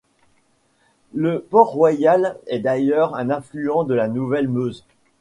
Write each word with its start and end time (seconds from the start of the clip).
Le 1.13 1.41
port 1.47 1.73
Royal 1.73 2.39
est 2.47 2.57
d'ailleurs 2.57 3.13
un 3.13 3.29
affluent 3.29 3.83
de 3.83 3.93
la 3.93 4.07
Nouvelle 4.07 4.47
Meuse. 4.49 4.83